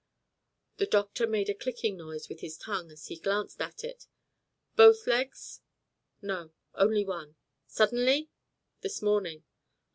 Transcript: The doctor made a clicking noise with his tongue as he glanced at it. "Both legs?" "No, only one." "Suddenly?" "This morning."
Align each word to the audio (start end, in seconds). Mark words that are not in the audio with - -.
The 0.77 0.87
doctor 0.87 1.27
made 1.27 1.47
a 1.47 1.53
clicking 1.53 1.95
noise 1.95 2.27
with 2.27 2.39
his 2.39 2.57
tongue 2.57 2.89
as 2.89 3.05
he 3.05 3.17
glanced 3.19 3.61
at 3.61 3.83
it. 3.83 4.07
"Both 4.75 5.05
legs?" 5.05 5.61
"No, 6.23 6.53
only 6.73 7.05
one." 7.05 7.35
"Suddenly?" 7.67 8.31
"This 8.81 9.03
morning." 9.03 9.43